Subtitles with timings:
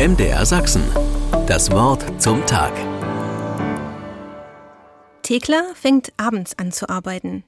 [0.00, 0.82] MDR Sachsen.
[1.46, 2.72] Das Wort zum Tag.
[5.20, 7.44] Thekla fängt abends an zu arbeiten.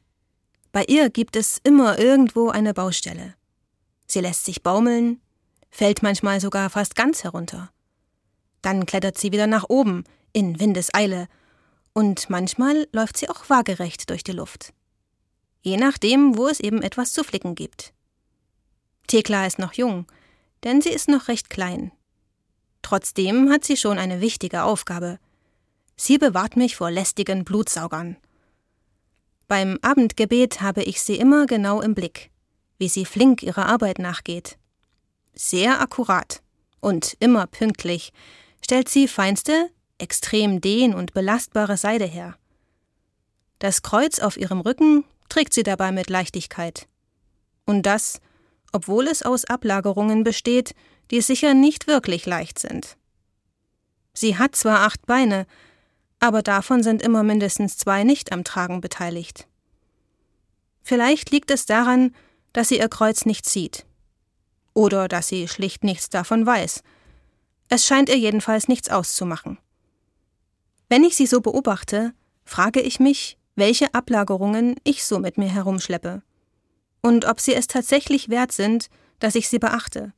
[0.70, 3.36] Bei ihr gibt es immer irgendwo eine Baustelle.
[4.06, 5.22] Sie lässt sich baumeln,
[5.70, 7.70] fällt manchmal sogar fast ganz herunter.
[8.60, 11.28] Dann klettert sie wieder nach oben, in Windeseile,
[11.94, 14.74] und manchmal läuft sie auch waagerecht durch die Luft.
[15.62, 17.94] Je nachdem, wo es eben etwas zu flicken gibt.
[19.06, 20.04] Thekla ist noch jung,
[20.64, 21.92] denn sie ist noch recht klein.
[22.92, 25.18] Trotzdem hat sie schon eine wichtige Aufgabe.
[25.96, 28.18] Sie bewahrt mich vor lästigen Blutsaugern.
[29.48, 32.30] Beim Abendgebet habe ich sie immer genau im Blick,
[32.76, 34.58] wie sie flink ihrer Arbeit nachgeht.
[35.32, 36.42] Sehr akkurat
[36.80, 38.12] und immer pünktlich
[38.62, 42.36] stellt sie feinste, extrem dehn- und belastbare Seide her.
[43.58, 46.88] Das Kreuz auf ihrem Rücken trägt sie dabei mit Leichtigkeit.
[47.64, 48.20] Und das,
[48.72, 50.74] obwohl es aus Ablagerungen besteht,
[51.10, 52.96] die sicher nicht wirklich leicht sind.
[54.14, 55.46] Sie hat zwar acht Beine,
[56.20, 59.46] aber davon sind immer mindestens zwei nicht am Tragen beteiligt.
[60.82, 62.14] Vielleicht liegt es daran,
[62.52, 63.86] dass sie ihr Kreuz nicht sieht.
[64.74, 66.82] Oder dass sie schlicht nichts davon weiß.
[67.68, 69.58] Es scheint ihr jedenfalls nichts auszumachen.
[70.88, 72.12] Wenn ich sie so beobachte,
[72.44, 76.22] frage ich mich, welche Ablagerungen ich so mit mir herumschleppe.
[77.02, 80.12] Und ob sie es tatsächlich wert sind, dass ich sie beachte.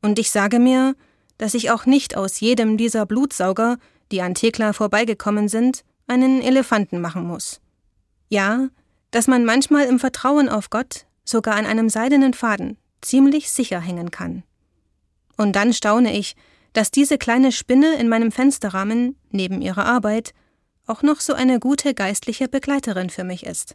[0.00, 0.94] Und ich sage mir,
[1.38, 3.78] dass ich auch nicht aus jedem dieser Blutsauger,
[4.10, 7.60] die an Thekla vorbeigekommen sind, einen Elefanten machen muss.
[8.28, 8.68] Ja,
[9.10, 14.10] dass man manchmal im Vertrauen auf Gott sogar an einem seidenen Faden ziemlich sicher hängen
[14.10, 14.42] kann.
[15.36, 16.36] Und dann staune ich,
[16.72, 20.32] dass diese kleine Spinne in meinem Fensterrahmen, neben ihrer Arbeit,
[20.86, 23.74] auch noch so eine gute geistliche Begleiterin für mich ist.